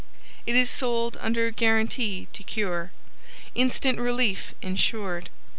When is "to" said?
2.33-2.41